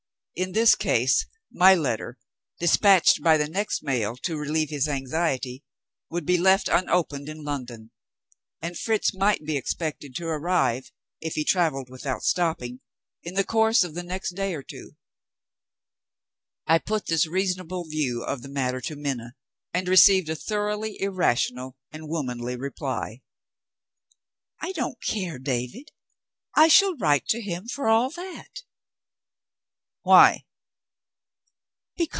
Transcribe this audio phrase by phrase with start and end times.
[0.33, 2.17] In this case, my letter,
[2.59, 5.63] despatched by the next mail to relieve his anxiety,
[6.09, 7.91] would be left unopened in London;
[8.59, 12.79] and Fritz might be expected to arrive (if he traveled without stopping)
[13.21, 14.95] in the course of the next day or two.
[16.65, 19.35] I put this reasonable view of the matter to Minna,
[19.75, 23.21] and received a thoroughly irrational and womanly reply.
[24.59, 25.91] "I don't care, David;
[26.55, 28.63] I shall write to him, for all that."
[30.03, 30.45] "Why?"